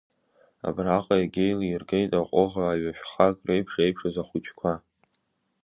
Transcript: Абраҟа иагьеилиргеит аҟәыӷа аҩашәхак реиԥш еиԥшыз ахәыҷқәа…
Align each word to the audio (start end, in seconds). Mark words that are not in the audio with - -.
Абраҟа 0.67 1.15
иагьеилиргеит 1.19 2.11
аҟәыӷа 2.19 2.63
аҩашәхак 2.71 3.35
реиԥш 3.47 3.73
еиԥшыз 3.83 4.15
ахәыҷқәа… 4.21 4.73